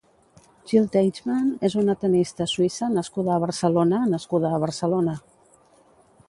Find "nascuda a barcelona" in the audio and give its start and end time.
2.95-4.01, 4.15-5.17